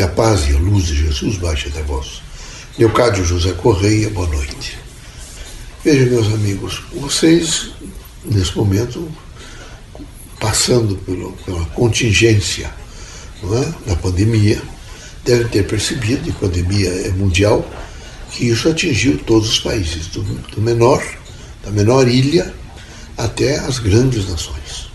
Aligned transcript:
Que 0.00 0.04
a 0.04 0.08
paz 0.08 0.48
e 0.48 0.56
a 0.56 0.58
luz 0.58 0.86
de 0.86 0.96
Jesus 0.96 1.36
baixe 1.36 1.68
até 1.68 1.82
vós. 1.82 2.22
Leocádio 2.78 3.22
José 3.22 3.52
Correia, 3.52 4.08
boa 4.08 4.26
noite. 4.28 4.78
Veja, 5.84 6.06
meus 6.06 6.26
amigos, 6.28 6.82
vocês, 6.94 7.72
nesse 8.24 8.56
momento, 8.56 9.06
passando 10.40 10.96
pelo, 11.04 11.32
pela 11.44 11.66
contingência 11.74 12.72
é, 13.44 13.90
da 13.90 13.94
pandemia, 13.94 14.62
devem 15.22 15.46
ter 15.48 15.66
percebido, 15.66 16.26
e 16.26 16.30
a 16.30 16.34
pandemia 16.34 16.88
é 16.88 17.10
mundial, 17.10 17.70
que 18.30 18.48
isso 18.48 18.70
atingiu 18.70 19.18
todos 19.18 19.50
os 19.50 19.60
países, 19.60 20.06
do, 20.06 20.22
do 20.22 20.62
menor, 20.62 21.04
da 21.62 21.70
menor 21.70 22.08
ilha 22.08 22.54
até 23.18 23.58
as 23.58 23.78
grandes 23.78 24.26
nações. 24.30 24.90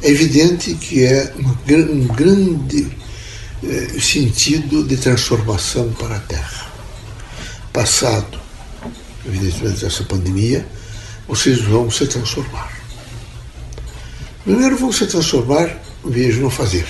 É 0.00 0.08
evidente 0.08 0.72
que 0.72 1.04
é 1.04 1.34
uma, 1.36 1.54
um 1.92 2.06
grande 2.06 3.03
eh, 3.66 4.00
sentido 4.00 4.84
de 4.84 4.96
transformação 4.96 5.92
para 5.92 6.16
a 6.16 6.20
Terra. 6.20 6.72
Passado, 7.72 8.38
evidentemente, 9.26 9.84
essa 9.84 10.04
pandemia, 10.04 10.66
vocês 11.26 11.60
vão 11.62 11.90
se 11.90 12.06
transformar. 12.06 12.70
Primeiro 14.44 14.76
vão 14.76 14.92
se 14.92 15.06
transformar, 15.06 15.82
vejo, 16.04 16.42
no 16.42 16.50
fazer. 16.50 16.86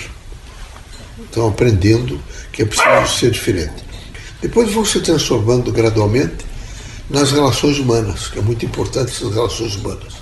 Estão 1.24 1.48
aprendendo 1.48 2.20
que 2.52 2.62
é 2.62 2.64
preciso 2.64 3.18
ser 3.18 3.30
diferente. 3.30 3.84
Depois 4.42 4.72
vão 4.72 4.84
se 4.84 5.00
transformando 5.00 5.70
gradualmente 5.70 6.44
nas 7.08 7.30
relações 7.32 7.78
humanas, 7.78 8.28
que 8.28 8.38
é 8.38 8.42
muito 8.42 8.64
importante 8.64 9.12
essas 9.12 9.32
relações 9.32 9.76
humanas. 9.76 10.14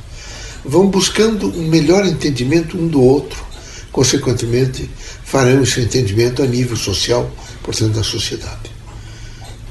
Vão 0.64 0.86
buscando 0.88 1.48
um 1.48 1.66
melhor 1.66 2.06
entendimento 2.06 2.76
um 2.76 2.86
do 2.86 3.00
outro, 3.00 3.42
consequentemente, 3.90 4.88
farão 5.32 5.62
esse 5.62 5.80
entendimento 5.80 6.42
a 6.42 6.46
nível 6.46 6.76
social, 6.76 7.30
portanto, 7.62 7.94
da 7.94 8.02
sociedade. 8.02 8.70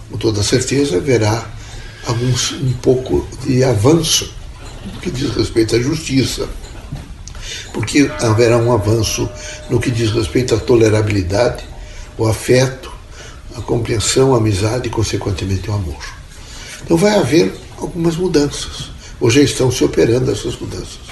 Com 0.09 0.17
toda 0.17 0.41
certeza, 0.41 0.97
haverá 0.97 1.47
alguns, 2.07 2.53
um 2.53 2.73
pouco 2.81 3.27
de 3.45 3.63
avanço 3.63 4.33
no 4.83 4.99
que 4.99 5.11
diz 5.11 5.29
respeito 5.35 5.75
à 5.75 5.79
justiça, 5.79 6.49
porque 7.73 8.09
haverá 8.21 8.57
um 8.57 8.73
avanço 8.73 9.29
no 9.69 9.79
que 9.79 9.91
diz 9.91 10.09
respeito 10.09 10.55
à 10.55 10.57
tolerabilidade, 10.57 11.63
o 12.17 12.25
afeto, 12.25 12.91
a 13.55 13.61
compreensão, 13.61 14.33
a 14.33 14.37
amizade 14.37 14.87
e, 14.87 14.89
consequentemente, 14.89 15.69
o 15.69 15.75
amor. 15.75 16.03
Então, 16.83 16.97
vai 16.97 17.19
haver 17.19 17.53
algumas 17.77 18.15
mudanças, 18.15 18.89
ou 19.19 19.29
já 19.29 19.41
estão 19.41 19.71
se 19.71 19.83
operando 19.83 20.31
essas 20.31 20.59
mudanças. 20.59 21.11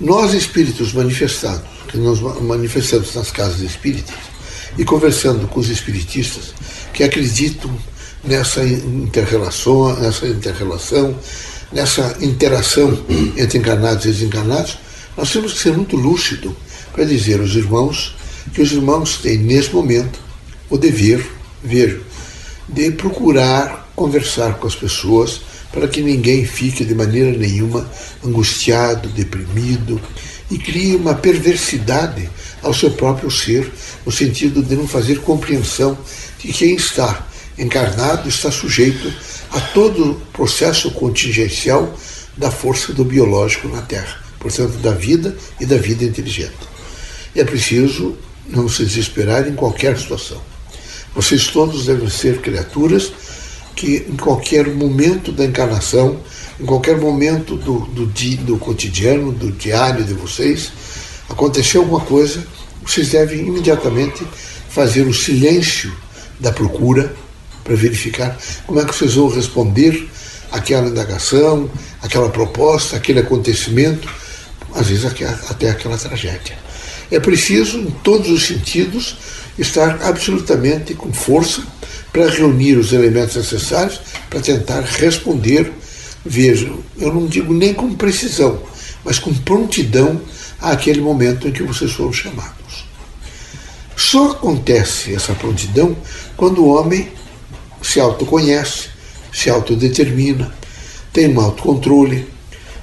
Nós, 0.00 0.32
espíritos 0.32 0.94
manifestados, 0.94 1.71
que 1.92 1.98
nos 1.98 2.20
manifestamos 2.40 3.14
nas 3.14 3.30
casas 3.30 3.60
espíritas 3.60 4.16
e 4.78 4.84
conversando 4.84 5.46
com 5.46 5.60
os 5.60 5.68
espiritistas 5.68 6.54
que 6.94 7.04
acreditam 7.04 7.70
nessa 8.24 8.64
interrelação, 8.64 9.94
nessa 10.00 10.26
interrelação, 10.26 11.14
nessa 11.70 12.16
interação 12.22 12.98
entre 13.36 13.58
encarnados 13.58 14.06
e 14.06 14.08
desencarnados, 14.08 14.78
nós 15.16 15.30
temos 15.30 15.52
que 15.52 15.58
ser 15.58 15.72
muito 15.74 15.94
lúcido 15.94 16.56
para 16.94 17.04
dizer 17.04 17.40
aos 17.40 17.54
irmãos 17.54 18.16
que 18.54 18.62
os 18.62 18.72
irmãos 18.72 19.18
têm, 19.18 19.38
nesse 19.38 19.72
momento, 19.72 20.18
o 20.70 20.78
dever, 20.78 21.24
vejo, 21.62 22.00
de 22.68 22.90
procurar 22.90 23.92
conversar 23.94 24.54
com 24.54 24.66
as 24.66 24.74
pessoas 24.74 25.42
para 25.70 25.86
que 25.86 26.00
ninguém 26.00 26.44
fique 26.46 26.84
de 26.84 26.94
maneira 26.94 27.36
nenhuma 27.36 27.88
angustiado, 28.24 29.08
deprimido 29.10 30.00
e 30.52 30.58
crie 30.58 30.94
uma 30.94 31.14
perversidade 31.14 32.28
ao 32.62 32.74
seu 32.74 32.90
próprio 32.90 33.30
ser, 33.30 33.72
no 34.04 34.12
sentido 34.12 34.62
de 34.62 34.76
não 34.76 34.86
fazer 34.86 35.20
compreensão 35.20 35.96
que 36.38 36.52
quem 36.52 36.74
está 36.74 37.26
encarnado 37.58 38.28
está 38.28 38.50
sujeito 38.50 39.10
a 39.50 39.60
todo 39.60 40.12
o 40.12 40.14
processo 40.32 40.90
contingencial 40.90 41.98
da 42.36 42.50
força 42.50 42.92
do 42.92 43.02
biológico 43.02 43.66
na 43.68 43.80
Terra, 43.80 44.22
portanto, 44.38 44.76
da 44.78 44.92
vida 44.92 45.34
e 45.58 45.64
da 45.64 45.76
vida 45.76 46.04
inteligente. 46.04 46.52
E 47.34 47.40
é 47.40 47.44
preciso 47.44 48.14
não 48.46 48.68
se 48.68 48.84
desesperar 48.84 49.48
em 49.48 49.54
qualquer 49.54 49.98
situação. 49.98 50.40
Vocês 51.14 51.46
todos 51.46 51.86
devem 51.86 52.10
ser 52.10 52.42
criaturas 52.42 53.10
que, 53.74 54.06
em 54.08 54.16
qualquer 54.16 54.68
momento 54.68 55.32
da 55.32 55.44
encarnação, 55.46 56.20
em 56.60 56.64
qualquer 56.64 56.98
momento 56.98 57.56
do, 57.56 57.80
do, 57.80 58.06
do 58.06 58.58
cotidiano, 58.58 59.32
do 59.32 59.50
diário 59.52 60.04
de 60.04 60.14
vocês, 60.14 60.72
aconteceu 61.28 61.82
alguma 61.82 62.00
coisa, 62.00 62.44
vocês 62.84 63.10
devem 63.10 63.46
imediatamente 63.46 64.26
fazer 64.68 65.02
o 65.02 65.14
silêncio 65.14 65.92
da 66.38 66.52
procura 66.52 67.14
para 67.62 67.74
verificar 67.74 68.36
como 68.66 68.80
é 68.80 68.84
que 68.84 68.94
vocês 68.94 69.14
vão 69.14 69.28
responder 69.28 70.08
àquela 70.50 70.88
indagação, 70.88 71.70
àquela 72.02 72.28
proposta, 72.28 72.96
aquele 72.96 73.20
acontecimento, 73.20 74.08
às 74.74 74.88
vezes 74.88 75.04
até 75.48 75.70
aquela 75.70 75.96
tragédia. 75.96 76.56
É 77.10 77.20
preciso, 77.20 77.78
em 77.78 77.90
todos 78.02 78.30
os 78.30 78.46
sentidos, 78.46 79.16
estar 79.58 80.02
absolutamente 80.02 80.94
com 80.94 81.12
força 81.12 81.62
para 82.12 82.28
reunir 82.28 82.76
os 82.76 82.92
elementos 82.92 83.36
necessários 83.36 84.00
para 84.28 84.40
tentar 84.40 84.80
responder 84.80 85.72
Vejam, 86.24 86.78
eu 86.98 87.12
não 87.12 87.26
digo 87.26 87.52
nem 87.52 87.74
com 87.74 87.94
precisão, 87.94 88.62
mas 89.04 89.18
com 89.18 89.34
prontidão 89.34 90.20
àquele 90.60 91.00
momento 91.00 91.48
em 91.48 91.52
que 91.52 91.62
vocês 91.62 91.92
foram 91.92 92.12
chamados. 92.12 92.84
Só 93.96 94.30
acontece 94.30 95.14
essa 95.14 95.34
prontidão 95.34 95.96
quando 96.36 96.62
o 96.62 96.68
homem 96.68 97.10
se 97.82 97.98
autoconhece, 97.98 98.88
se 99.32 99.50
autodetermina, 99.50 100.52
tem 101.12 101.28
um 101.28 101.40
autocontrole 101.40 102.28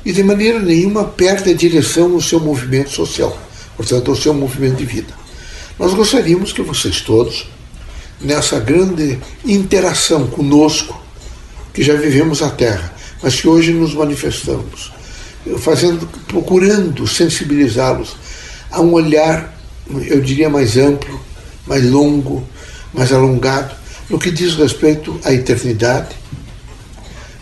e 0.05 0.11
de 0.11 0.23
maneira 0.23 0.59
nenhuma 0.59 1.05
perde 1.05 1.51
a 1.51 1.53
direção 1.53 2.09
no 2.09 2.21
seu 2.21 2.39
movimento 2.39 2.89
social, 2.89 3.37
portanto, 3.75 4.11
ao 4.11 4.17
seu 4.17 4.33
movimento 4.33 4.77
de 4.77 4.85
vida. 4.85 5.13
Nós 5.77 5.93
gostaríamos 5.93 6.51
que 6.51 6.61
vocês 6.61 7.01
todos, 7.01 7.47
nessa 8.19 8.59
grande 8.59 9.19
interação 9.45 10.27
conosco, 10.27 10.99
que 11.73 11.81
já 11.81 11.93
vivemos 11.93 12.41
a 12.41 12.49
Terra, 12.49 12.93
mas 13.21 13.39
que 13.39 13.47
hoje 13.47 13.73
nos 13.73 13.93
manifestamos, 13.93 14.91
fazendo, 15.59 16.07
procurando 16.27 17.07
sensibilizá-los 17.07 18.15
a 18.71 18.81
um 18.81 18.93
olhar, 18.93 19.57
eu 20.07 20.21
diria, 20.21 20.49
mais 20.49 20.77
amplo, 20.77 21.19
mais 21.65 21.83
longo, 21.89 22.47
mais 22.93 23.11
alongado, 23.11 23.75
no 24.09 24.19
que 24.19 24.31
diz 24.31 24.55
respeito 24.55 25.19
à 25.23 25.33
eternidade. 25.33 26.15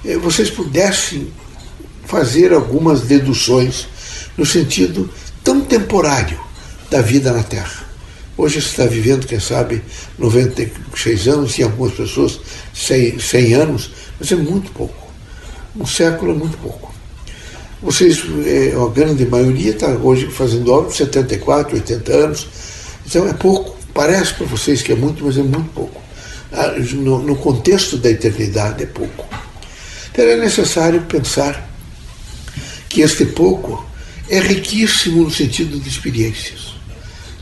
Eh, 0.05 0.17
vocês 0.17 0.49
pudessem 0.49 1.27
fazer 2.05 2.53
algumas 2.53 3.01
deduções 3.01 3.87
no 4.37 4.45
sentido 4.45 5.09
tão 5.43 5.61
temporário 5.61 6.39
da 6.89 7.01
vida 7.01 7.31
na 7.33 7.43
Terra. 7.43 7.85
Hoje 8.37 8.59
está 8.59 8.85
vivendo, 8.85 9.25
quem 9.25 9.39
sabe, 9.39 9.81
96 10.17 11.27
anos, 11.27 11.57
e 11.57 11.63
algumas 11.63 11.93
pessoas 11.93 12.39
100, 12.73 13.19
100 13.19 13.53
anos, 13.55 13.91
mas 14.19 14.31
é 14.31 14.35
muito 14.35 14.71
pouco. 14.71 15.06
Um 15.79 15.85
século 15.85 16.31
é 16.31 16.35
muito 16.35 16.57
pouco. 16.57 16.93
Vocês, 17.81 18.23
é, 18.45 18.73
a 18.75 18.89
grande 18.89 19.25
maioria 19.27 19.71
está 19.71 19.89
hoje 19.89 20.31
fazendo 20.31 20.71
obra 20.71 20.89
de 20.89 20.97
74, 20.97 21.75
80 21.75 22.11
anos. 22.11 22.47
Então 23.05 23.27
é 23.27 23.33
pouco. 23.33 23.77
Parece 23.93 24.33
para 24.33 24.47
vocês 24.47 24.81
que 24.81 24.91
é 24.91 24.95
muito, 24.95 25.23
mas 25.23 25.37
é 25.37 25.43
muito 25.43 25.69
pouco. 25.69 26.01
Ah, 26.51 26.73
no, 26.93 27.21
no 27.21 27.35
contexto 27.35 27.97
da 27.97 28.09
eternidade 28.09 28.83
é 28.83 28.87
pouco. 28.87 29.27
Então 30.11 30.25
é 30.25 30.37
necessário 30.37 31.01
pensar 31.03 31.69
que 32.89 33.01
este 33.01 33.25
pouco 33.25 33.85
é 34.29 34.39
riquíssimo 34.39 35.23
no 35.23 35.31
sentido 35.31 35.79
de 35.79 35.87
experiências. 35.87 36.73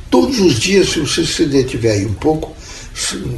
Todos 0.09 0.39
os 0.39 0.59
dias, 0.59 0.89
se 0.89 0.99
você 0.99 1.25
se 1.25 1.45
detiver 1.45 1.93
aí 1.93 2.05
um 2.05 2.13
pouco, 2.13 2.53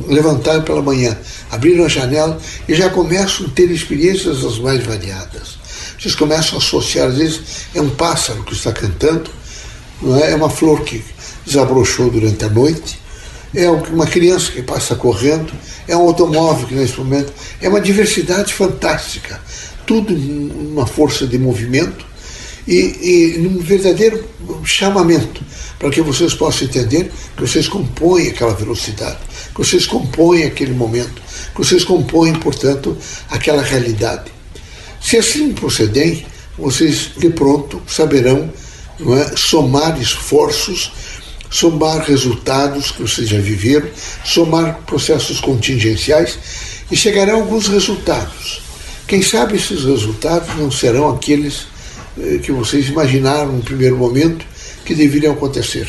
levantaram 0.08 0.62
pela 0.64 0.82
manhã, 0.82 1.18
abriram 1.50 1.86
a 1.86 1.88
janela 1.88 2.40
e 2.68 2.76
já 2.76 2.90
começam 2.90 3.48
a 3.48 3.50
ter 3.50 3.70
experiências 3.72 4.44
as 4.46 4.60
mais 4.60 4.86
variadas. 4.86 5.58
Vocês 6.00 6.14
começam 6.14 6.56
a 6.56 6.62
associar, 6.62 7.08
às 7.08 7.18
vezes 7.18 7.42
é 7.74 7.82
um 7.82 7.90
pássaro 7.90 8.44
que 8.44 8.54
está 8.54 8.72
cantando, 8.72 9.30
não 10.02 10.16
é? 10.16 10.32
é 10.32 10.36
uma 10.36 10.50
flor 10.50 10.82
que 10.82 11.04
desabrochou 11.46 12.10
durante 12.12 12.46
a 12.46 12.50
noite, 12.50 13.00
é 13.56 13.70
uma 13.70 14.06
criança 14.06 14.52
que 14.52 14.62
passa 14.62 14.96
correndo, 14.96 15.52
é 15.88 15.96
um 15.98 16.02
automóvel 16.02 16.68
que 16.68 16.76
nesse 16.76 16.98
momento 16.98 17.34
é 17.60 17.68
uma 17.68 17.82
diversidade 17.82 18.54
fantástica, 18.54 19.42
tudo 19.86 20.14
uma 20.14 20.86
força 20.86 21.26
de 21.26 21.40
movimento 21.40 22.06
e, 22.68 23.36
e 23.36 23.38
num 23.40 23.60
verdadeiro 23.60 24.24
chamamento 24.64 25.44
para 25.80 25.90
que 25.90 26.02
vocês 26.02 26.34
possam 26.34 26.68
entender 26.68 27.12
que 27.36 27.42
vocês 27.42 27.68
compõem 27.68 28.28
aquela 28.30 28.54
velocidade, 28.54 29.20
que 29.54 29.58
vocês 29.58 29.86
compõem 29.86 30.44
aquele 30.44 30.74
momento, 30.74 31.22
que 31.54 31.58
vocês 31.58 31.84
compõem, 31.84 32.34
portanto, 32.36 32.98
aquela 33.30 33.62
realidade. 33.62 34.32
Se 35.00 35.18
assim 35.18 35.54
procederem, 35.54 36.26
vocês 36.58 37.12
de 37.18 37.30
pronto 37.30 37.82
saberão 37.88 38.52
é, 39.00 39.38
somar 39.38 40.02
esforços 40.02 40.92
somar 41.50 42.04
resultados 42.04 42.92
que 42.92 43.02
vocês 43.02 43.30
já 43.30 43.40
viveram, 43.40 43.88
somar 44.26 44.82
processos 44.86 45.40
contingenciais 45.40 46.38
e 46.92 46.96
chegarão 46.96 47.38
alguns 47.38 47.68
resultados. 47.68 48.62
Quem 49.08 49.22
sabe 49.22 49.56
esses 49.56 49.84
resultados 49.84 50.56
não 50.56 50.70
serão 50.70 51.10
aqueles 51.10 51.68
que 52.44 52.52
vocês 52.52 52.88
imaginaram 52.88 53.52
no 53.52 53.64
primeiro 53.64 53.98
momento 53.98 54.46
que 54.86 54.96
deveriam 54.96 55.34
acontecer, 55.34 55.88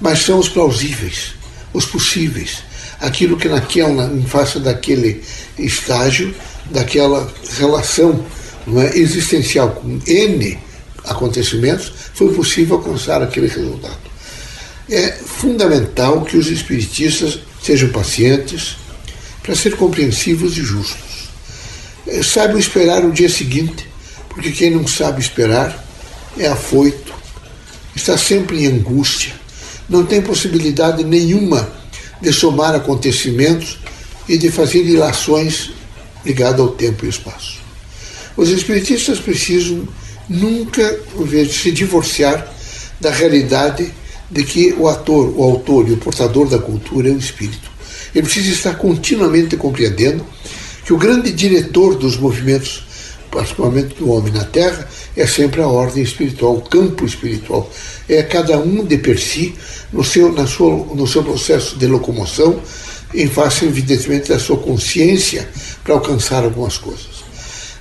mas 0.00 0.20
são 0.20 0.38
os 0.38 0.48
plausíveis, 0.48 1.34
os 1.72 1.86
possíveis, 1.86 2.62
aquilo 3.00 3.36
que 3.36 3.48
naquela, 3.48 4.06
em 4.12 4.22
face 4.22 4.58
daquele 4.58 5.22
estágio, 5.58 6.34
daquela 6.70 7.32
relação 7.58 8.24
é, 8.76 8.98
existencial 8.98 9.70
com 9.70 10.00
N 10.06 10.58
acontecimentos, 11.04 11.92
foi 12.14 12.32
possível 12.34 12.76
alcançar 12.76 13.22
aquele 13.22 13.46
resultado. 13.46 14.10
É 14.88 15.12
fundamental 15.12 16.22
que 16.22 16.36
os 16.36 16.48
espiritistas 16.48 17.40
sejam 17.62 17.90
pacientes 17.90 18.76
para 19.42 19.54
ser 19.54 19.76
compreensivos 19.76 20.58
e 20.58 20.62
justos. 20.62 21.30
É, 22.06 22.22
saibam 22.22 22.58
esperar 22.58 23.04
o 23.04 23.12
dia 23.12 23.28
seguinte, 23.28 23.88
porque 24.30 24.50
quem 24.50 24.70
não 24.70 24.86
sabe 24.86 25.20
esperar 25.20 25.84
é 26.38 26.48
afoito, 26.48 27.12
está 27.94 28.16
sempre 28.16 28.64
em 28.64 28.66
angústia, 28.66 29.34
não 29.88 30.06
tem 30.06 30.22
possibilidade 30.22 31.04
nenhuma 31.04 31.70
de 32.22 32.32
somar 32.32 32.74
acontecimentos 32.74 33.78
e 34.28 34.38
de 34.38 34.50
fazer 34.50 34.84
ilações 34.84 35.70
ligadas 36.24 36.60
ao 36.60 36.68
tempo 36.68 37.04
e 37.04 37.08
espaço. 37.08 37.58
Os 38.36 38.48
espiritistas 38.48 39.18
precisam 39.18 39.86
nunca 40.28 40.98
se 41.50 41.72
divorciar 41.72 42.46
da 43.00 43.10
realidade 43.10 43.92
de 44.30 44.44
que 44.44 44.72
o 44.74 44.86
ator, 44.86 45.34
o 45.36 45.42
autor 45.42 45.88
e 45.88 45.92
o 45.92 45.96
portador 45.96 46.48
da 46.48 46.58
cultura 46.58 47.08
é 47.08 47.12
o 47.12 47.18
espírito. 47.18 47.70
Ele 48.14 48.22
precisa 48.22 48.52
estar 48.52 48.74
continuamente 48.74 49.56
compreendendo 49.56 50.24
que 50.84 50.92
o 50.92 50.98
grande 50.98 51.32
diretor 51.32 51.96
dos 51.96 52.16
movimentos, 52.16 52.84
particularmente 53.30 53.94
do 53.94 54.10
homem 54.10 54.32
na 54.32 54.44
Terra, 54.44 54.88
é 55.16 55.26
sempre 55.26 55.60
a 55.62 55.66
ordem 55.68 56.02
espiritual, 56.02 56.56
o 56.56 56.62
campo 56.62 57.04
espiritual. 57.04 57.70
É 58.08 58.22
cada 58.22 58.58
um 58.58 58.84
de 58.84 58.98
per 58.98 59.18
si, 59.18 59.54
no 59.92 60.02
seu, 60.04 60.32
na 60.32 60.46
sua, 60.46 60.70
no 60.94 61.06
seu 61.06 61.22
processo 61.22 61.76
de 61.76 61.86
locomoção, 61.86 62.60
em 63.14 63.28
face, 63.28 63.64
evidentemente, 63.64 64.28
da 64.28 64.38
sua 64.38 64.56
consciência 64.56 65.48
para 65.82 65.94
alcançar 65.94 66.44
algumas 66.44 66.78
coisas. 66.78 67.24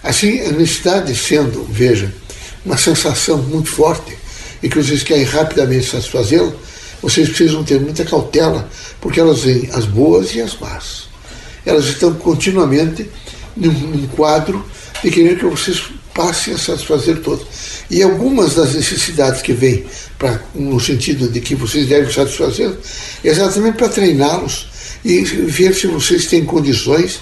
Assim, 0.03 0.41
a 0.41 0.51
necessidade 0.51 1.15
sendo, 1.15 1.65
veja, 1.69 2.13
uma 2.65 2.77
sensação 2.77 3.37
muito 3.37 3.69
forte 3.69 4.17
e 4.61 4.69
que 4.69 4.81
vocês 4.81 5.03
querem 5.03 5.23
rapidamente 5.23 5.85
satisfazê-la, 5.85 6.51
vocês 7.01 7.29
precisam 7.29 7.63
ter 7.63 7.79
muita 7.79 8.03
cautela, 8.03 8.67
porque 8.99 9.19
elas 9.19 9.41
vêm 9.41 9.69
as 9.73 9.85
boas 9.85 10.33
e 10.35 10.41
as 10.41 10.57
más 10.59 11.09
elas 11.65 11.85
estão 11.85 12.13
continuamente 12.15 13.09
num, 13.55 13.71
num 13.71 14.07
quadro 14.07 14.65
de 15.03 15.11
querer 15.11 15.37
que 15.37 15.45
vocês 15.45 15.83
passem 16.13 16.53
a 16.53 16.57
satisfazer 16.57 17.21
todas. 17.21 17.47
E 17.89 18.03
algumas 18.03 18.55
das 18.55 18.75
necessidades 18.75 19.41
que 19.41 19.53
vêm 19.53 19.85
pra, 20.17 20.39
no 20.53 20.79
sentido 20.79 21.29
de 21.29 21.39
que 21.39 21.55
vocês 21.55 21.87
devem 21.87 22.11
satisfazer, 22.11 22.71
é 23.23 23.27
exatamente 23.29 23.77
para 23.77 23.89
treiná-los 23.89 24.67
e 25.03 25.21
ver 25.21 25.73
se 25.73 25.87
vocês 25.87 26.27
têm 26.27 26.43
condições 26.43 27.19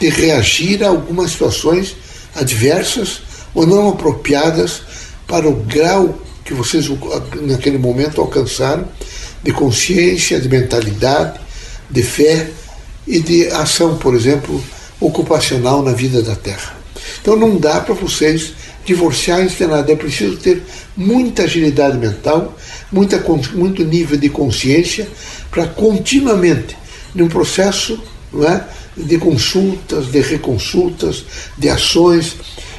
de 0.00 0.08
reagir 0.08 0.82
a 0.82 0.88
algumas 0.88 1.32
situações 1.32 1.94
adversas 2.34 3.20
ou 3.54 3.66
não 3.66 3.90
apropriadas 3.90 4.82
para 5.26 5.48
o 5.48 5.56
grau 5.56 6.18
que 6.44 6.54
vocês 6.54 6.88
naquele 7.42 7.78
momento 7.78 8.20
alcançaram 8.20 8.88
de 9.42 9.52
consciência, 9.52 10.40
de 10.40 10.48
mentalidade, 10.48 11.38
de 11.90 12.02
fé 12.02 12.50
e 13.06 13.20
de 13.20 13.48
ação, 13.48 13.96
por 13.98 14.14
exemplo, 14.14 14.62
ocupacional 15.00 15.82
na 15.82 15.92
vida 15.92 16.22
da 16.22 16.34
Terra. 16.34 16.79
Então 17.20 17.36
não 17.36 17.56
dá 17.58 17.80
para 17.80 17.94
vocês 17.94 18.52
divorciar 18.84 19.44
isso 19.44 19.56
de 19.56 19.66
nada. 19.66 19.92
É 19.92 19.96
preciso 19.96 20.36
ter 20.36 20.62
muita 20.96 21.44
agilidade 21.44 21.98
mental, 21.98 22.56
muita, 22.90 23.22
muito 23.54 23.84
nível 23.84 24.18
de 24.18 24.28
consciência 24.28 25.08
para 25.50 25.66
continuamente, 25.66 26.76
num 27.14 27.28
processo 27.28 28.00
não 28.32 28.44
é, 28.44 28.64
de 28.96 29.18
consultas, 29.18 30.06
de 30.06 30.20
reconsultas, 30.20 31.24
de 31.58 31.68
ações 31.68 32.36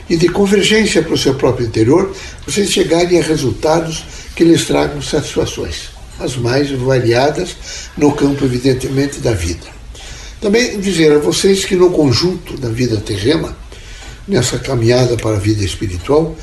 e 0.09 0.17
de 0.17 0.29
convergência 0.29 1.01
para 1.01 1.13
o 1.13 1.17
seu 1.17 1.35
próprio 1.35 1.67
interior, 1.67 2.13
vocês 2.45 2.69
chegarem 2.69 3.19
a 3.19 3.23
resultados 3.23 4.03
que 4.35 4.43
lhes 4.43 4.65
tragam 4.65 5.01
satisfações, 5.01 5.89
as 6.19 6.35
mais 6.35 6.69
variadas 6.71 7.55
no 7.97 8.11
campo, 8.13 8.45
evidentemente, 8.45 9.19
da 9.19 9.33
vida. 9.33 9.67
Também 10.39 10.79
dizer 10.79 11.11
a 11.11 11.19
vocês 11.19 11.65
que 11.65 11.75
no 11.75 11.91
conjunto 11.91 12.57
da 12.57 12.69
vida 12.69 12.97
terrena, 12.97 13.55
nessa 14.27 14.59
caminhada 14.59 15.17
para 15.17 15.35
a 15.35 15.39
vida 15.39 15.63
espiritual, 15.63 16.35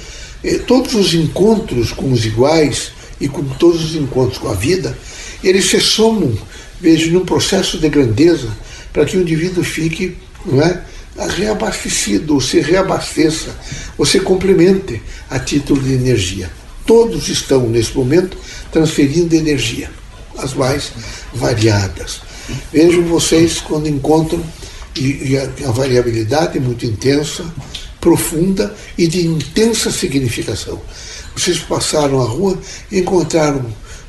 eh, 0.43 0.59
todos 0.59 0.95
os 0.95 1.15
encontros 1.15 1.93
com 1.93 2.13
os 2.13 2.25
iguais 2.25 2.93
e 3.21 3.29
com 3.29 3.45
todos 3.45 3.85
os 3.85 3.95
encontros 3.97 4.39
com 4.39 4.49
a 4.49 4.55
vida, 4.55 4.97
eles 5.43 5.69
se 5.71 5.81
somam, 5.81 6.37
vejo, 6.81 7.11
num 7.11 7.25
processo 7.25 7.79
de 7.79 7.89
grandeza 7.89 8.49
para 8.93 9.05
que 9.05 9.17
o 9.17 9.21
indivíduo 9.21 9.63
fique 9.63 10.17
não 10.45 10.63
é, 10.63 10.83
reabastecido, 11.37 12.35
ou 12.35 12.41
se 12.41 12.61
reabasteça, 12.61 13.57
ou 13.97 14.07
se 14.07 14.21
complemente 14.21 15.03
a 15.29 15.39
título 15.39 15.83
de 15.83 15.93
energia. 15.93 16.51
Todos 16.87 17.29
estão, 17.29 17.69
nesse 17.69 17.95
momento, 17.97 18.37
transferindo 18.73 19.35
energia, 19.35 19.91
as 20.39 20.55
mais 20.55 20.93
variadas. 21.35 22.21
Vejam 22.73 23.03
vocês 23.03 23.61
quando 23.61 23.89
encontram, 23.89 24.43
e, 24.99 25.31
e 25.31 25.39
a, 25.39 25.45
a 25.69 25.73
variabilidade 25.73 26.59
muito 26.59 26.85
intensa, 26.85 27.45
profunda 28.01 28.75
e 28.97 29.07
de 29.07 29.27
intensa 29.27 29.91
significação. 29.91 30.81
Vocês 31.37 31.59
passaram 31.59 32.21
a 32.21 32.25
rua 32.25 32.59
e 32.91 33.01
encontraram 33.01 33.65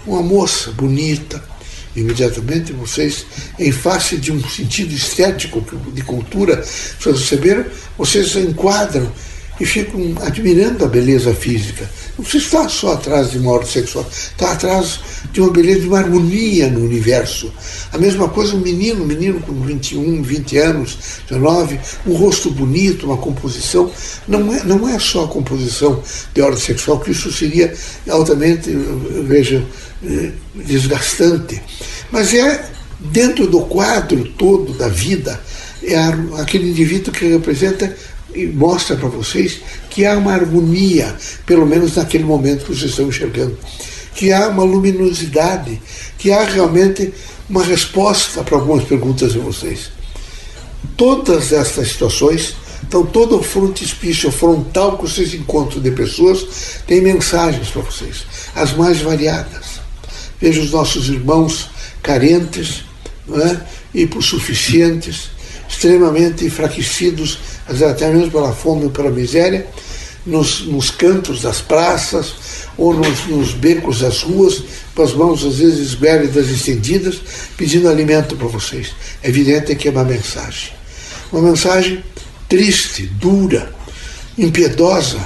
uma 0.06 0.21
moça 0.21 0.71
bonita, 0.71 1.44
imediatamente 1.95 2.74
vocês, 2.74 3.25
em 3.57 3.71
face 3.71 4.18
de 4.18 4.31
um 4.31 4.50
sentido 4.50 4.94
estético 4.94 5.63
de 5.94 6.01
cultura, 6.03 6.63
vocês 7.00 7.19
receberam, 7.19 7.65
vocês 7.97 8.35
enquadram 8.35 9.12
e 9.59 9.65
ficam 9.65 10.15
admirando 10.21 10.85
a 10.85 10.88
beleza 10.88 11.33
física. 11.33 11.89
Não 12.17 12.25
se 12.25 12.38
está 12.38 12.67
só 12.69 12.94
atrás 12.94 13.31
de 13.31 13.38
uma 13.38 13.51
ordem 13.51 13.69
sexual, 13.69 14.06
está 14.09 14.51
atrás 14.51 15.00
de 15.31 15.41
uma 15.41 15.51
beleza, 15.51 15.81
de 15.81 15.88
uma 15.88 16.00
harmonia 16.00 16.69
no 16.69 16.85
universo. 16.85 17.51
A 17.91 17.97
mesma 17.97 18.29
coisa 18.29 18.56
um 18.56 18.59
menino, 18.59 19.03
um 19.03 19.07
menino 19.07 19.39
com 19.41 19.53
21, 19.53 20.21
20 20.21 20.57
anos, 20.57 20.97
19, 21.30 21.80
um 22.06 22.13
rosto 22.13 22.49
bonito, 22.51 23.06
uma 23.06 23.18
composição. 23.18 23.92
Não 24.28 24.54
é, 24.54 24.63
não 24.63 24.87
é 24.87 24.97
só 24.99 25.25
a 25.25 25.28
composição 25.28 26.01
de 26.33 26.42
ordem 26.42 26.59
sexual, 26.59 26.99
que 26.99 27.11
isso 27.11 27.31
seria 27.31 27.73
altamente, 28.09 28.69
veja, 29.25 29.66
eh, 30.04 30.31
desgastante. 30.56 31.61
Mas 32.11 32.33
é 32.33 32.69
dentro 32.99 33.47
do 33.47 33.61
quadro 33.61 34.25
todo 34.37 34.73
da 34.73 34.87
vida, 34.87 35.39
é 35.83 35.95
aquele 36.42 36.69
indivíduo 36.69 37.13
que 37.13 37.25
representa 37.25 37.95
e 38.33 38.45
mostra 38.48 38.95
para 38.95 39.09
vocês 39.09 39.59
que 39.90 40.06
há 40.06 40.18
uma 40.18 40.33
harmonia, 40.33 41.16
pelo 41.45 41.66
menos 41.66 41.95
naquele 41.95 42.24
momento 42.24 42.66
que 42.66 42.76
vocês 42.76 42.92
estão 42.92 43.07
enxergando, 43.07 43.57
que 44.16 44.31
há 44.31 44.48
uma 44.48 44.64
luminosidade, 44.64 45.81
que 46.18 46.31
há 46.31 46.44
realmente 46.44 47.14
uma 47.50 47.64
resposta 47.64 48.44
para 48.44 48.56
algumas 48.56 48.83
perguntas 48.83 49.33
de 49.33 49.40
vocês. 49.40 49.92
Todas 50.95 51.52
estas 51.52 51.90
situações, 51.90 52.56
então 52.88 53.06
todo 53.06 53.40
o 53.40 53.44
frontispício 53.44 54.31
frontal 54.31 54.98
que 54.98 55.04
vocês 55.04 55.33
encontram 55.33 55.81
de 55.81 55.92
pessoas 55.92 56.81
tem 56.86 57.02
mensagens 57.02 57.69
para 57.69 57.81
vocês, 57.81 58.26
as 58.56 58.74
mais 58.74 59.02
variadas. 59.02 59.80
Veja 60.40 60.62
os 60.62 60.71
nossos 60.71 61.09
irmãos 61.09 61.69
carentes 62.02 62.83
é? 63.33 63.57
e 63.94 64.06
por 64.07 64.24
suficientes, 64.24 65.31
extremamente 65.68 66.45
enfraquecidos 66.45 67.40
até 67.90 68.09
mesmo 68.11 68.31
pela 68.31 68.54
fome 68.54 68.85
ou 68.85 68.90
pela 68.90 69.09
miséria, 69.09 69.68
nos, 70.26 70.61
nos 70.61 70.92
cantos 70.92 71.42
das 71.42 71.61
praças 71.61 72.33
ou 72.78 72.94
nos, 72.94 73.26
nos, 73.28 73.52
becos 73.54 73.99
das 73.99 74.21
ruas, 74.21 74.64
com 74.95 75.02
as 75.02 75.14
mãos 75.14 75.44
às 75.45 75.57
vezes 75.57 75.80
esguélidas 75.80 76.49
estendidas, 76.49 77.21
pedindo 77.57 77.90
alimento 77.90 78.35
para 78.35 78.47
vocês. 78.47 78.94
É 79.23 79.30
evidente 79.30 79.76
que 79.76 79.88
é 79.88 79.92
uma 79.92 80.04
mensagem. 80.04 80.71
Uma 81.31 81.42
mensagem 81.42 82.04
triste, 82.47 83.06
dura, 83.06 83.73
impiedosa, 84.38 85.19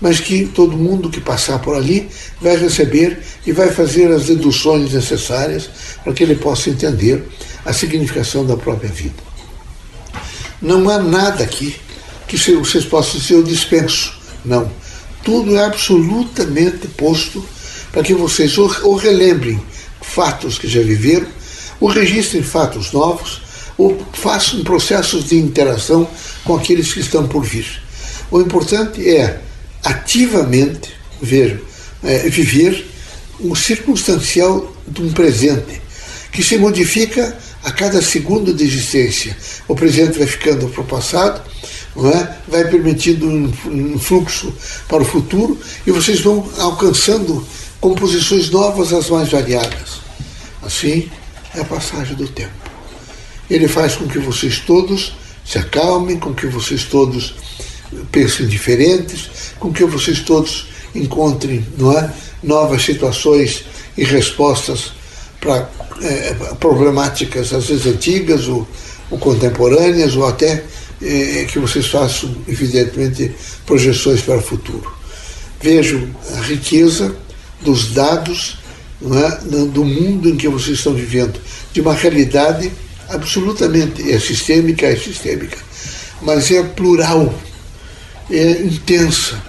mas 0.00 0.20
que 0.20 0.46
todo 0.46 0.76
mundo 0.76 1.10
que 1.10 1.20
passar 1.20 1.58
por 1.58 1.74
ali 1.74 2.08
vai 2.40 2.56
receber 2.56 3.18
e 3.44 3.52
vai 3.52 3.70
fazer 3.70 4.12
as 4.12 4.26
deduções 4.26 4.92
necessárias 4.92 5.68
para 6.04 6.12
que 6.12 6.22
ele 6.22 6.36
possa 6.36 6.70
entender 6.70 7.24
a 7.64 7.72
significação 7.72 8.46
da 8.46 8.56
própria 8.56 8.90
vida. 8.90 9.28
Não 10.62 10.88
há 10.88 10.98
nada 10.98 11.42
aqui 11.42 11.76
que 12.28 12.36
vocês 12.36 12.84
possam 12.84 13.18
dizer 13.18 13.34
eu 13.34 13.42
dispenso. 13.42 14.12
Não. 14.44 14.70
Tudo 15.24 15.56
é 15.56 15.64
absolutamente 15.64 16.86
posto 16.88 17.44
para 17.90 18.02
que 18.02 18.14
vocês 18.14 18.56
ou, 18.58 18.94
relembrem 18.96 19.60
fatos 20.00 20.58
que 20.58 20.68
já 20.68 20.80
viveram, 20.80 21.26
ou 21.80 21.88
registrem 21.88 22.42
fatos 22.42 22.92
novos, 22.92 23.42
ou 23.76 23.98
façam 24.12 24.62
processos 24.62 25.28
de 25.28 25.36
interação 25.36 26.08
com 26.44 26.56
aqueles 26.56 26.92
que 26.92 27.00
estão 27.00 27.26
por 27.26 27.44
vir. 27.44 27.82
O 28.30 28.40
importante 28.40 29.08
é 29.08 29.40
ativamente 29.84 30.90
ver, 31.20 31.62
é, 32.02 32.28
viver 32.28 32.86
o 33.40 33.54
circunstancial 33.54 34.72
de 34.86 35.02
um 35.02 35.12
presente 35.12 35.80
que 36.32 36.42
se 36.42 36.58
modifica 36.58 37.36
a 37.62 37.70
cada 37.70 38.02
segundo 38.02 38.52
de 38.52 38.64
existência. 38.64 39.36
O 39.66 39.74
presente 39.74 40.18
vai 40.18 40.26
ficando 40.26 40.68
para 40.68 40.82
o 40.82 40.84
passado, 40.84 41.42
é? 42.06 42.36
vai 42.46 42.64
permitindo 42.68 43.26
um 43.26 43.98
fluxo 43.98 44.52
para 44.86 45.02
o 45.02 45.04
futuro 45.04 45.58
e 45.86 45.90
vocês 45.90 46.20
vão 46.20 46.48
alcançando 46.58 47.44
composições 47.80 48.50
novas, 48.50 48.92
as 48.92 49.08
mais 49.08 49.30
variadas. 49.30 50.00
Assim 50.62 51.10
é 51.54 51.60
a 51.60 51.64
passagem 51.64 52.14
do 52.14 52.28
tempo. 52.28 52.52
Ele 53.50 53.66
faz 53.66 53.96
com 53.96 54.06
que 54.06 54.18
vocês 54.18 54.58
todos 54.60 55.14
se 55.44 55.58
acalmem, 55.58 56.18
com 56.18 56.34
que 56.34 56.46
vocês 56.46 56.84
todos 56.84 57.34
pensem 58.12 58.46
diferentes, 58.46 59.54
com 59.58 59.72
que 59.72 59.84
vocês 59.84 60.20
todos 60.20 60.68
encontrem 60.94 61.66
é, 61.96 62.10
novas 62.42 62.82
situações 62.82 63.64
e 63.96 64.04
respostas 64.04 64.92
para 65.40 65.68
é, 66.02 66.34
problemáticas, 66.60 67.52
às 67.52 67.68
vezes 67.68 67.86
antigas 67.86 68.46
ou, 68.46 68.68
ou 69.10 69.18
contemporâneas, 69.18 70.16
ou 70.16 70.26
até 70.26 70.64
é, 71.02 71.44
que 71.44 71.58
vocês 71.58 71.86
façam, 71.86 72.34
evidentemente, 72.46 73.34
projeções 73.66 74.20
para 74.20 74.38
o 74.38 74.42
futuro. 74.42 74.92
Vejo 75.60 76.08
a 76.36 76.40
riqueza 76.42 77.14
dos 77.60 77.92
dados 77.92 78.58
é, 79.02 79.64
do 79.66 79.84
mundo 79.84 80.28
em 80.28 80.36
que 80.36 80.48
vocês 80.48 80.78
estão 80.78 80.94
vivendo, 80.94 81.40
de 81.72 81.80
uma 81.80 81.94
realidade 81.94 82.70
absolutamente 83.08 84.10
é 84.10 84.18
sistêmica, 84.18 84.86
é 84.86 84.96
sistêmica, 84.96 85.56
mas 86.22 86.50
é 86.50 86.62
plural, 86.62 87.32
é 88.30 88.62
intensa. 88.62 89.42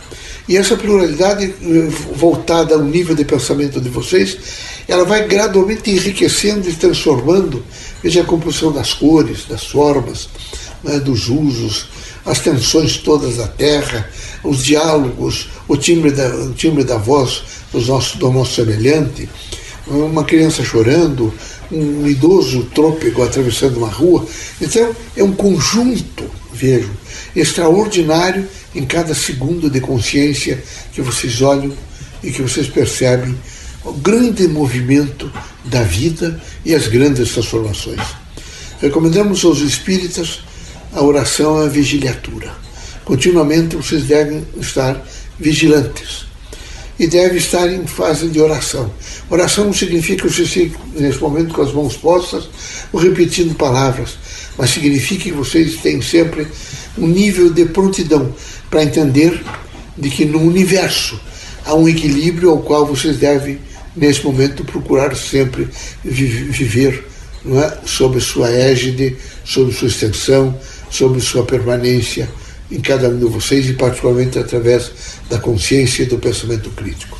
E 0.48 0.58
essa 0.58 0.76
pluralidade 0.76 1.46
eh, 1.46 1.88
voltada 2.16 2.74
ao 2.74 2.82
nível 2.82 3.14
de 3.14 3.24
pensamento 3.24 3.80
de 3.80 3.90
vocês, 3.90 4.36
ela 4.88 5.06
vai 5.06 5.28
gradualmente 5.28 5.92
enriquecendo 5.92 6.68
e 6.68 6.74
transformando, 6.74 7.64
veja 8.02 8.22
a 8.22 8.26
composição 8.26 8.72
das 8.72 8.92
cores, 8.92 9.46
das 9.46 9.66
formas, 9.66 10.28
né, 10.84 11.00
dos 11.00 11.30
usos, 11.30 11.88
as 12.26 12.40
tensões 12.40 12.98
todas 12.98 13.38
da 13.38 13.48
terra, 13.48 14.10
os 14.44 14.64
diálogos, 14.64 15.50
o 15.68 15.76
timbre 15.76 16.12
da, 16.12 16.28
o 16.28 16.54
timbre 16.54 16.84
da 16.84 16.98
voz 16.98 17.44
dos 17.72 17.88
nossos, 17.88 18.18
do 18.18 18.32
nosso 18.32 18.54
semelhante, 18.54 19.30
uma 19.88 20.24
criança 20.24 20.64
chorando, 20.64 21.34
um 21.72 22.08
idoso 22.08 22.64
trôpego 22.74 23.24
atravessando 23.24 23.78
uma 23.78 23.90
rua. 23.90 24.26
Então, 24.62 24.96
é 25.16 25.24
um 25.24 25.34
conjunto, 25.34 26.30
vejo, 26.54 26.92
extraordinário 27.36 28.48
em 28.74 28.86
cada 28.86 29.14
segundo 29.14 29.70
de 29.70 29.80
consciência 29.80 30.64
que 30.94 31.02
vocês 31.02 31.42
olham 31.42 31.74
e 32.24 32.32
que 32.32 32.42
vocês 32.42 32.68
percebem 32.68 33.36
o 33.84 33.94
grande 33.94 34.48
movimento 34.48 35.32
da 35.66 35.84
vida 35.84 36.40
e 36.66 36.76
as 36.76 36.88
grandes 36.88 37.32
transformações. 37.32 38.02
Recomendamos 38.82 39.44
aos 39.44 39.60
espíritas 39.60 40.42
a 40.94 41.04
oração 41.04 41.62
e 41.62 41.66
a 41.66 41.70
vigiliatura. 41.70 42.52
Continuamente 43.06 43.76
vocês 43.76 44.04
devem 44.04 44.46
estar 44.60 45.04
vigilantes 45.40 46.28
e 47.00 47.08
devem 47.08 47.38
estar 47.38 47.72
em 47.72 47.88
fase 47.88 48.28
de 48.28 48.40
oração. 48.42 48.92
Oração 49.30 49.66
não 49.66 49.74
significa 49.74 50.28
que 50.28 50.34
você 50.34 50.46
fique 50.46 50.76
nesse 50.96 51.20
momento 51.20 51.54
com 51.54 51.62
as 51.62 51.72
mãos 51.72 51.96
postas 51.96 52.50
ou 52.92 53.00
repetindo 53.00 53.56
palavras, 53.56 54.18
mas 54.58 54.72
significa 54.72 55.24
que 55.24 55.32
vocês 55.32 55.78
têm 55.78 56.02
sempre 56.02 56.46
um 56.98 57.08
nível 57.08 57.50
de 57.52 57.66
prontidão 57.66 58.34
para 58.70 58.84
entender 58.84 59.42
de 59.98 60.10
que 60.10 60.26
no 60.26 60.42
universo 60.42 61.20
há 61.66 61.74
um 61.74 61.88
equilíbrio 61.88 62.50
ao 62.50 62.60
qual 62.60 62.86
vocês 62.86 63.18
devem, 63.18 63.60
nesse 63.96 64.24
momento, 64.24 64.66
procurar 64.66 65.16
sempre 65.16 65.68
viver 66.04 67.06
não 67.44 67.62
é? 67.62 67.78
sob 67.86 68.20
sua 68.20 68.50
égide, 68.50 69.16
sob 69.46 69.74
sua 69.74 69.88
extensão, 69.88 70.58
sob 70.90 71.20
sua 71.22 71.44
permanência 71.44 72.30
em 72.72 72.80
cada 72.80 73.10
um 73.10 73.18
de 73.18 73.26
vocês 73.26 73.68
e, 73.70 73.74
particularmente, 73.74 74.38
através 74.38 74.92
da 75.30 75.40
consciência 75.40 76.04
e 76.04 76.06
do 76.06 76.18
pensamento 76.18 76.70
crítico. 76.72 77.20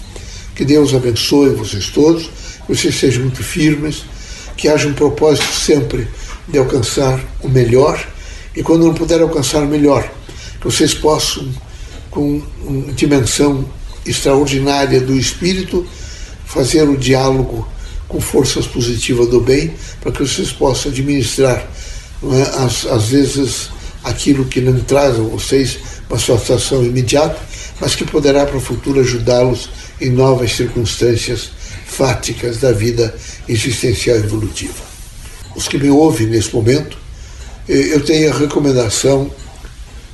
Que 0.56 0.64
Deus 0.64 0.94
abençoe 0.94 1.50
vocês 1.50 1.88
todos, 1.88 2.24
que 2.66 2.76
vocês 2.76 2.96
sejam 2.96 3.24
muito 3.24 3.44
firmes, 3.44 4.04
que 4.56 4.68
haja 4.68 4.88
um 4.88 4.94
propósito 4.94 5.54
sempre 5.54 6.08
de 6.48 6.58
alcançar 6.58 7.20
o 7.42 7.50
melhor 7.50 8.06
e, 8.56 8.62
quando 8.62 8.86
não 8.86 8.94
puder 8.94 9.22
alcançar 9.22 9.64
o 9.64 9.68
melhor, 9.68 10.12
que 10.60 10.66
vocês 10.66 10.94
possam, 10.94 11.48
com 12.12 12.42
uma 12.64 12.92
dimensão 12.94 13.66
extraordinária 14.06 15.00
do 15.00 15.16
espírito, 15.16 15.86
fazer 16.46 16.84
o 16.90 16.98
diálogo 16.98 17.68
com 18.08 18.20
forças 18.20 18.66
positivas 18.66 19.28
do 19.28 19.40
bem, 19.40 19.74
para 20.02 20.12
que 20.12 20.20
vocês 20.20 20.52
possam 20.52 20.92
administrar, 20.92 21.66
é, 22.24 22.64
às, 22.64 22.86
às 22.86 23.06
vezes, 23.08 23.70
aquilo 24.04 24.46
que 24.46 24.62
não 24.62 24.80
traz 24.82 25.16
a 25.16 25.22
vocês 25.22 25.80
uma 26.10 26.20
satisfação 26.20 26.84
imediata, 26.84 27.40
mas 27.80 27.96
que 27.96 28.04
poderá 28.04 28.46
para 28.46 28.58
o 28.58 28.62
futuro 28.62 29.00
ajudá-los 29.00 29.70
em 30.02 30.10
novas 30.10 30.54
circunstâncias 30.54 31.52
fáticas 31.86 32.58
da 32.58 32.72
vida 32.72 33.16
existencial 33.48 34.18
evolutiva. 34.18 34.90
Os 35.56 35.68
que 35.68 35.78
me 35.78 35.90
ouvem 35.90 36.28
nesse 36.28 36.54
momento, 36.54 36.98
eh, 37.68 37.94
eu 37.94 38.04
tenho 38.04 38.32
a 38.32 38.38
recomendação 38.38 39.32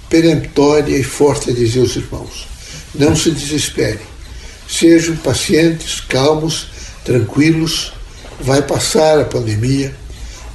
peremptória 0.10 0.98
e 0.98 1.04
forte 1.04 1.50
a 1.50 1.54
dizer 1.54 1.82
aos 1.82 1.96
irmãos: 1.96 2.48
não 2.94 3.16
se 3.16 3.32
desesperem, 3.32 4.06
sejam 4.68 5.16
pacientes, 5.18 6.00
calmos, 6.02 6.68
tranquilos, 7.04 7.94
vai 8.42 8.62
passar 8.62 9.20
a 9.20 9.26
pandemia, 9.26 9.96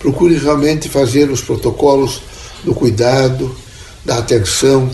procure 0.01 0.37
realmente 0.37 0.89
fazer 0.89 1.31
os 1.31 1.43
protocolos 1.43 2.23
do 2.65 2.75
cuidado, 2.75 3.55
da 4.05 4.19
atenção, 4.19 4.91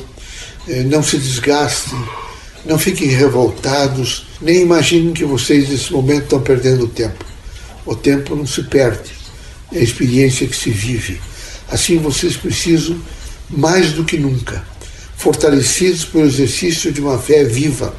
eh, 0.68 0.82
não 0.82 1.02
se 1.02 1.16
desgastem, 1.16 1.98
não 2.64 2.76
fiquem 2.76 3.08
revoltados, 3.08 4.26
nem 4.42 4.62
imaginem 4.62 5.12
que 5.12 5.24
vocês 5.24 5.68
nesse 5.68 5.92
momento 5.92 6.24
estão 6.24 6.42
perdendo 6.42 6.88
tempo. 6.88 7.24
O 7.86 7.94
tempo 7.94 8.34
não 8.34 8.46
se 8.46 8.64
perde, 8.64 9.12
é 9.72 9.78
a 9.78 9.82
experiência 9.82 10.46
que 10.46 10.56
se 10.56 10.70
vive. 10.70 11.20
Assim 11.70 11.98
vocês 11.98 12.36
precisam 12.36 13.00
mais 13.48 13.92
do 13.92 14.04
que 14.04 14.18
nunca, 14.18 14.64
fortalecidos 15.16 16.04
pelo 16.04 16.26
exercício 16.26 16.92
de 16.92 17.00
uma 17.00 17.16
fé 17.16 17.44
viva, 17.44 17.94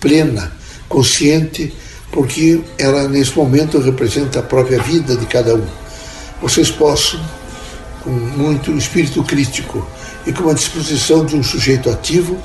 plena, 0.00 0.52
consciente, 0.88 1.72
porque 2.12 2.60
ela 2.78 3.08
nesse 3.08 3.36
momento 3.36 3.80
representa 3.80 4.38
a 4.38 4.42
própria 4.42 4.80
vida 4.80 5.16
de 5.16 5.26
cada 5.26 5.56
um. 5.56 5.81
Vocês 6.42 6.72
possam, 6.72 7.20
com 8.02 8.10
muito 8.10 8.76
espírito 8.76 9.22
crítico 9.22 9.86
e 10.26 10.32
com 10.32 10.50
a 10.50 10.52
disposição 10.52 11.24
de 11.24 11.36
um 11.36 11.42
sujeito 11.42 11.88
ativo, 11.88 12.36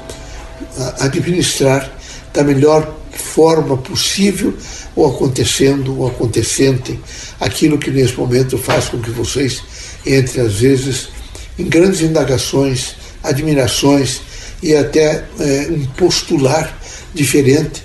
administrar 1.00 1.92
da 2.32 2.44
melhor 2.44 2.96
forma 3.12 3.76
possível 3.76 4.56
o 4.96 5.04
acontecendo, 5.04 6.00
o 6.00 6.06
acontecente, 6.06 7.00
aquilo 7.40 7.80
que 7.80 7.90
nesse 7.90 8.14
momento 8.14 8.56
faz 8.56 8.86
com 8.86 9.00
que 9.00 9.10
vocês 9.10 9.64
entrem, 10.06 10.46
às 10.46 10.60
vezes, 10.60 11.10
em 11.58 11.66
grandes 11.66 12.02
indagações, 12.02 12.96
admirações 13.24 14.22
e 14.62 14.76
até 14.76 15.26
é, 15.40 15.68
um 15.72 15.86
postular 15.98 16.80
diferente, 17.16 17.84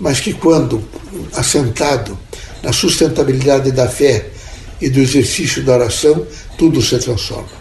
mas 0.00 0.20
que 0.20 0.32
quando 0.32 0.82
assentado 1.34 2.18
na 2.62 2.72
sustentabilidade 2.72 3.70
da 3.72 3.86
fé 3.86 4.30
e 4.80 4.88
do 4.88 5.00
exercício 5.00 5.62
da 5.62 5.74
oração, 5.74 6.26
tudo 6.56 6.80
se 6.80 6.98
transforma. 6.98 7.60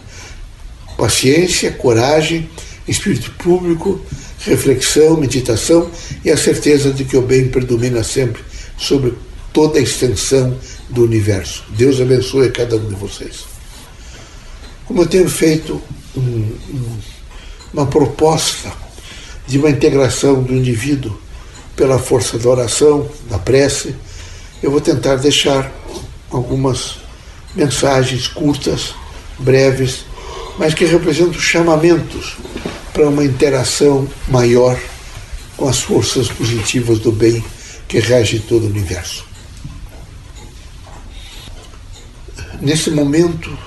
Paciência, 0.97 1.71
coragem, 1.71 2.49
espírito 2.87 3.31
público, 3.31 3.99
reflexão, 4.39 5.17
meditação 5.17 5.89
e 6.23 6.29
a 6.29 6.37
certeza 6.37 6.91
de 6.91 7.03
que 7.05 7.17
o 7.17 7.21
bem 7.21 7.49
predomina 7.49 8.03
sempre 8.03 8.43
sobre 8.77 9.13
toda 9.53 9.79
a 9.79 9.81
extensão 9.81 10.57
do 10.89 11.03
universo. 11.03 11.63
Deus 11.69 11.99
abençoe 11.99 12.51
cada 12.51 12.75
um 12.75 12.87
de 12.87 12.95
vocês. 12.95 13.45
Como 14.85 15.01
eu 15.01 15.07
tenho 15.07 15.29
feito 15.29 15.81
um, 16.15 16.21
um, 16.21 16.97
uma 17.73 17.85
proposta 17.85 18.71
de 19.47 19.57
uma 19.57 19.69
integração 19.69 20.41
do 20.41 20.53
indivíduo 20.53 21.19
pela 21.75 21.99
força 21.99 22.37
da 22.37 22.49
oração, 22.49 23.09
da 23.29 23.39
prece, 23.39 23.95
eu 24.61 24.71
vou 24.71 24.81
tentar 24.81 25.15
deixar 25.15 25.71
algumas 26.29 26.98
mensagens 27.59 28.27
curtas, 28.27 28.95
breves, 29.37 30.05
mas 30.57 30.73
que 30.73 30.85
representam 30.85 31.39
chamamentos 31.39 32.37
para 32.93 33.07
uma 33.07 33.23
interação 33.23 34.07
maior 34.27 34.79
com 35.55 35.67
as 35.67 35.79
forças 35.79 36.27
positivas 36.27 36.99
do 36.99 37.11
bem 37.11 37.43
que 37.87 37.99
regem 37.99 38.39
todo 38.39 38.63
o 38.63 38.69
universo. 38.69 39.29
nesse 42.61 42.91
momento 42.91 43.57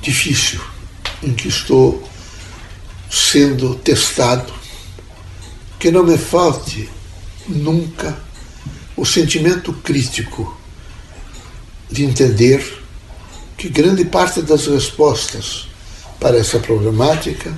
difícil 0.00 0.60
em 1.22 1.32
que 1.34 1.48
estou 1.48 2.08
sendo 3.10 3.74
testado, 3.76 4.52
que 5.78 5.90
não 5.90 6.04
me 6.04 6.18
falte 6.18 6.88
nunca 7.48 8.16
o 8.96 9.04
sentimento 9.04 9.72
crítico 9.72 10.56
de 11.90 12.04
entender 12.04 12.83
que 13.64 13.70
grande 13.70 14.04
parte 14.04 14.42
das 14.42 14.66
respostas 14.66 15.68
para 16.20 16.36
essa 16.36 16.58
problemática 16.58 17.50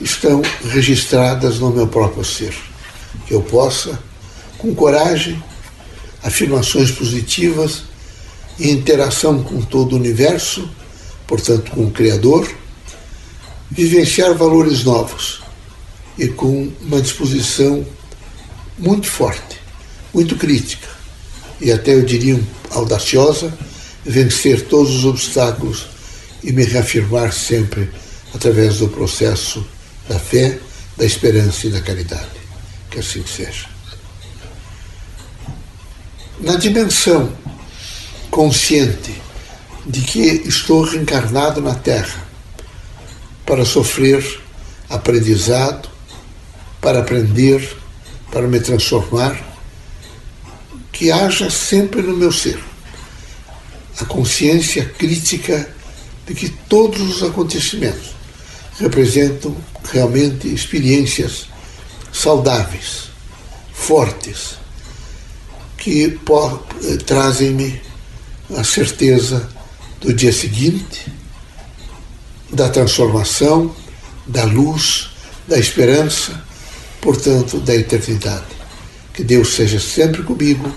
estão 0.00 0.40
registradas 0.70 1.58
no 1.58 1.70
meu 1.70 1.86
próprio 1.86 2.24
ser. 2.24 2.56
Que 3.26 3.34
eu 3.34 3.42
possa, 3.42 3.98
com 4.56 4.74
coragem, 4.74 5.42
afirmações 6.22 6.90
positivas 6.90 7.82
e 8.58 8.70
interação 8.70 9.42
com 9.42 9.60
todo 9.60 9.92
o 9.92 9.96
universo, 9.96 10.66
portanto 11.26 11.72
com 11.72 11.84
o 11.84 11.90
Criador, 11.90 12.50
vivenciar 13.70 14.32
valores 14.32 14.82
novos 14.82 15.42
e 16.16 16.26
com 16.26 16.72
uma 16.80 17.02
disposição 17.02 17.86
muito 18.78 19.10
forte, 19.10 19.60
muito 20.14 20.36
crítica 20.36 20.88
e 21.60 21.70
até 21.70 21.92
eu 21.92 22.02
diria 22.02 22.40
audaciosa, 22.70 23.52
vencer 24.06 24.62
todos 24.68 24.94
os 24.94 25.04
obstáculos 25.04 25.88
e 26.42 26.52
me 26.52 26.64
reafirmar 26.64 27.32
sempre 27.32 27.90
através 28.32 28.78
do 28.78 28.88
processo 28.88 29.66
da 30.08 30.18
fé, 30.18 30.58
da 30.96 31.04
esperança 31.04 31.66
e 31.66 31.70
da 31.70 31.80
caridade. 31.80 32.30
Que 32.88 33.00
assim 33.00 33.24
seja. 33.26 33.66
Na 36.40 36.54
dimensão 36.56 37.32
consciente 38.30 39.20
de 39.84 40.00
que 40.02 40.20
estou 40.20 40.84
reencarnado 40.84 41.60
na 41.60 41.74
Terra 41.74 42.24
para 43.44 43.64
sofrer 43.64 44.40
aprendizado, 44.88 45.88
para 46.80 47.00
aprender, 47.00 47.76
para 48.30 48.46
me 48.46 48.60
transformar, 48.60 49.36
que 50.92 51.10
haja 51.10 51.50
sempre 51.50 52.02
no 52.02 52.16
meu 52.16 52.30
ser 52.30 52.60
a 54.00 54.04
consciência 54.04 54.84
crítica 54.84 55.68
de 56.26 56.34
que 56.34 56.48
todos 56.68 57.00
os 57.00 57.22
acontecimentos 57.22 58.14
representam 58.78 59.56
realmente 59.90 60.52
experiências 60.52 61.46
saudáveis, 62.12 63.10
fortes, 63.72 64.56
que 65.76 66.18
trazem-me 67.06 67.80
a 68.56 68.64
certeza 68.64 69.48
do 70.00 70.12
dia 70.12 70.32
seguinte, 70.32 71.12
da 72.50 72.68
transformação, 72.68 73.74
da 74.26 74.44
luz, 74.44 75.10
da 75.46 75.58
esperança, 75.58 76.44
portanto, 77.00 77.60
da 77.60 77.74
eternidade. 77.74 78.46
Que 79.14 79.22
Deus 79.22 79.54
seja 79.54 79.80
sempre 79.80 80.22
comigo, 80.22 80.72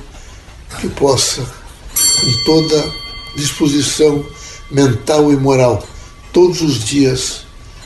que 0.79 0.87
possa, 0.89 1.41
com 1.41 2.43
toda 2.45 3.08
disposição 3.35 4.25
mental 4.71 5.31
e 5.31 5.35
moral, 5.35 5.87
todos 6.31 6.61
os 6.61 6.83
dias 6.83 7.45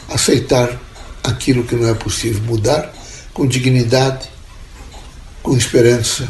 aceitar 0.09 0.79
aquilo 1.23 1.63
que 1.63 1.75
não 1.75 1.87
é 1.87 1.93
possível 1.93 2.41
mudar, 2.43 2.93
com 3.33 3.47
dignidade, 3.47 4.29
com 5.41 5.55
esperança 5.55 6.27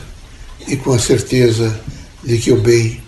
e 0.67 0.77
com 0.77 0.93
a 0.93 0.99
certeza 0.99 1.79
de 2.23 2.37
que 2.37 2.51
o 2.51 2.61
bem 2.61 3.01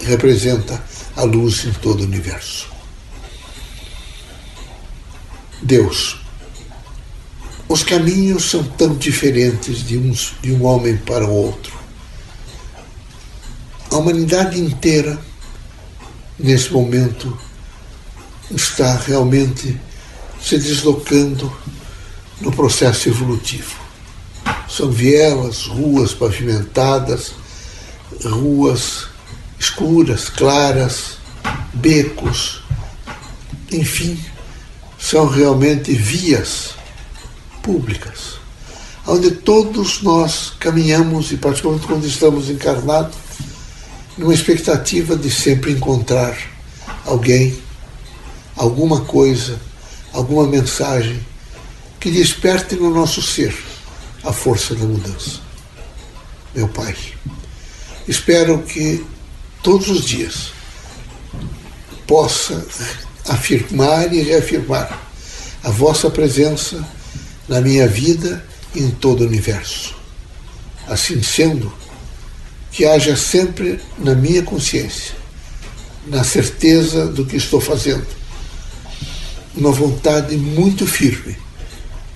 representa 0.00 0.82
a 1.16 1.22
luz 1.22 1.64
em 1.64 1.72
todo 1.72 2.00
o 2.00 2.04
universo. 2.04 2.68
Deus. 5.62 6.18
Os 7.68 7.82
caminhos 7.82 8.50
são 8.50 8.64
tão 8.64 8.94
diferentes 8.94 9.86
de, 9.86 9.98
uns, 9.98 10.34
de 10.40 10.52
um 10.52 10.64
homem 10.64 10.96
para 10.96 11.26
o 11.26 11.32
outro. 11.32 11.77
A 13.90 13.96
humanidade 13.96 14.60
inteira, 14.60 15.18
nesse 16.38 16.70
momento, 16.72 17.36
está 18.50 18.96
realmente 18.96 19.80
se 20.40 20.58
deslocando 20.58 21.50
no 22.40 22.52
processo 22.52 23.08
evolutivo. 23.08 23.74
São 24.68 24.90
vielas, 24.90 25.64
ruas 25.66 26.12
pavimentadas, 26.12 27.32
ruas 28.22 29.06
escuras, 29.58 30.28
claras, 30.28 31.16
becos, 31.72 32.62
enfim, 33.72 34.18
são 34.98 35.26
realmente 35.26 35.92
vias 35.94 36.74
públicas, 37.62 38.34
onde 39.06 39.30
todos 39.30 40.02
nós 40.02 40.52
caminhamos, 40.60 41.32
e 41.32 41.38
particularmente 41.38 41.86
quando 41.86 42.06
estamos 42.06 42.50
encarnados, 42.50 43.16
numa 44.18 44.34
expectativa 44.34 45.16
de 45.16 45.30
sempre 45.30 45.72
encontrar 45.72 46.36
alguém, 47.06 47.56
alguma 48.56 49.02
coisa, 49.02 49.58
alguma 50.12 50.46
mensagem 50.46 51.24
que 52.00 52.10
desperte 52.10 52.74
no 52.74 52.90
nosso 52.90 53.22
ser 53.22 53.54
a 54.24 54.32
força 54.32 54.74
da 54.74 54.84
mudança. 54.84 55.40
Meu 56.54 56.68
Pai, 56.68 56.96
espero 58.08 58.58
que 58.62 59.04
todos 59.62 59.88
os 59.88 60.04
dias 60.04 60.52
possa 62.06 62.66
afirmar 63.28 64.12
e 64.12 64.22
reafirmar 64.22 65.00
a 65.62 65.70
vossa 65.70 66.10
presença 66.10 66.84
na 67.48 67.60
minha 67.60 67.86
vida 67.86 68.44
e 68.74 68.80
em 68.80 68.90
todo 68.90 69.20
o 69.20 69.26
universo. 69.26 69.94
Assim 70.88 71.22
sendo, 71.22 71.72
que 72.78 72.86
haja 72.86 73.16
sempre 73.16 73.80
na 73.98 74.14
minha 74.14 74.40
consciência, 74.40 75.12
na 76.06 76.22
certeza 76.22 77.08
do 77.08 77.26
que 77.26 77.34
estou 77.34 77.60
fazendo, 77.60 78.06
uma 79.56 79.72
vontade 79.72 80.36
muito 80.36 80.86
firme 80.86 81.36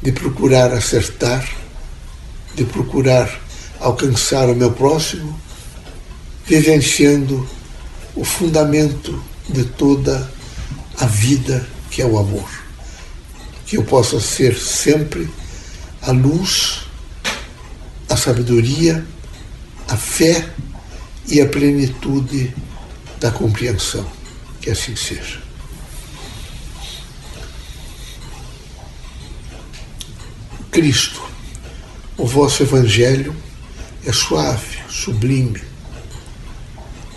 de 0.01 0.13
procurar 0.13 0.73
acertar, 0.73 1.51
de 2.55 2.63
procurar 2.63 3.41
alcançar 3.81 4.49
o 4.49 4.55
meu 4.55 4.71
próximo, 4.71 5.37
vivenciando 6.47 7.45
o 8.15 8.25
fundamento 8.25 9.21
de 9.49 9.65
toda 9.65 10.31
a 10.97 11.07
vida 11.07 11.67
que 11.91 12.01
é 12.01 12.07
o 12.07 12.17
amor. 12.17 12.49
Que 13.67 13.79
eu 13.79 13.83
possa 13.83 14.21
ser 14.21 14.57
sempre 14.57 15.29
a 16.01 16.13
luz, 16.13 16.83
a 18.09 18.17
sabedoria, 18.17 19.05
a 19.93 19.97
fé 19.97 20.49
e 21.29 21.39
a 21.39 21.47
plenitude 21.47 22.55
da 23.21 23.31
compreensão. 23.31 24.11
Que 24.59 24.71
assim 24.71 24.97
seja. 24.97 25.43
Cristo, 30.71 31.21
o 32.17 32.27
vosso 32.27 32.63
Evangelho 32.63 33.37
é 34.07 34.13
suave, 34.13 34.79
sublime. 34.89 35.63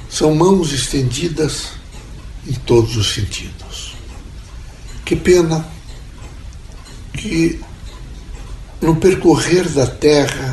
São 0.10 0.36
mãos 0.36 0.74
estendidas 0.74 1.70
em 2.46 2.54
todos 2.54 2.98
os 2.98 3.14
sentidos. 3.14 3.96
Que 5.06 5.16
pena 5.16 5.66
que 7.14 7.62
no 8.82 8.98
percorrer 8.98 9.70
da 9.70 9.88
Terra 9.88 10.45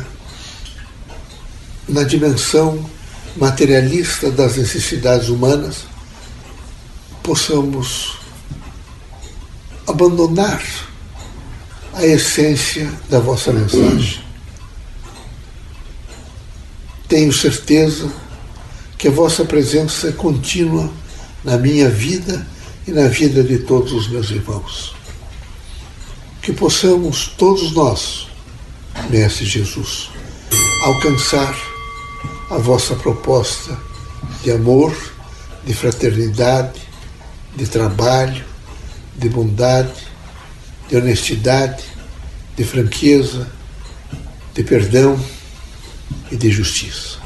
na 1.87 2.03
dimensão 2.03 2.89
materialista 3.35 4.31
das 4.31 4.57
necessidades 4.57 5.29
humanas, 5.29 5.85
possamos 7.21 8.17
abandonar 9.87 10.63
a 11.93 12.05
essência 12.05 12.91
da 13.09 13.19
vossa 13.19 13.51
mensagem. 13.51 14.21
Tenho 17.07 17.31
certeza 17.31 18.11
que 18.97 19.07
a 19.07 19.11
vossa 19.11 19.45
presença 19.45 20.09
é 20.09 20.11
contínua 20.11 20.91
na 21.43 21.57
minha 21.57 21.89
vida 21.89 22.45
e 22.87 22.91
na 22.91 23.07
vida 23.07 23.43
de 23.43 23.59
todos 23.59 23.91
os 23.93 24.07
meus 24.07 24.29
irmãos. 24.31 24.95
Que 26.41 26.51
possamos, 26.51 27.27
todos 27.37 27.71
nós, 27.73 28.27
Mestre 29.09 29.45
Jesus, 29.45 30.09
alcançar 30.85 31.72
a 32.53 32.57
vossa 32.59 32.95
proposta 32.95 33.75
de 34.43 34.51
amor, 34.51 34.95
de 35.65 35.73
fraternidade, 35.73 36.81
de 37.55 37.65
trabalho, 37.65 38.45
de 39.15 39.27
bondade, 39.27 40.07
de 40.87 40.95
honestidade, 40.95 41.83
de 42.55 42.63
franqueza, 42.63 43.51
de 44.53 44.63
perdão 44.63 45.19
e 46.31 46.35
de 46.35 46.51
justiça. 46.51 47.17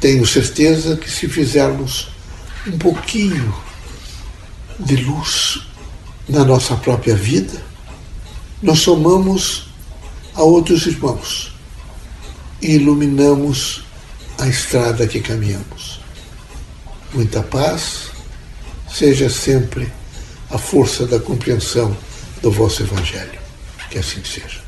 tenho 0.00 0.26
certeza 0.26 0.96
que 0.96 1.10
se 1.10 1.28
fizermos 1.28 2.08
um 2.66 2.78
pouquinho 2.78 3.54
de 4.78 4.96
luz 4.96 5.62
na 6.28 6.44
nossa 6.44 6.76
própria 6.76 7.14
vida, 7.14 7.62
nós 8.60 8.80
somamos 8.80 9.68
a 10.34 10.42
outros 10.42 10.84
irmãos 10.86 11.55
e 12.60 12.74
iluminamos 12.74 13.84
a 14.38 14.46
estrada 14.46 15.06
que 15.06 15.20
caminhamos. 15.20 16.00
Muita 17.12 17.42
paz, 17.42 18.10
seja 18.92 19.30
sempre 19.30 19.90
a 20.50 20.58
força 20.58 21.06
da 21.06 21.18
compreensão 21.18 21.96
do 22.42 22.50
vosso 22.50 22.82
Evangelho. 22.82 23.38
Que 23.90 23.98
assim 23.98 24.22
seja. 24.24 24.65